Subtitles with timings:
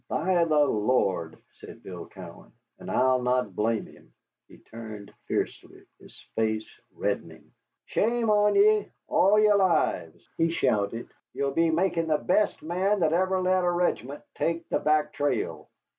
[0.09, 4.11] "By the Lord!" said Bill Cowan, "and I'll not blame him."
[4.47, 7.51] He turned fiercely, his face reddening.
[7.85, 11.07] "Shame on ye all yere lives," he shouted.
[11.35, 15.69] "Ye're making the best man that ever led a regiment take the back trail.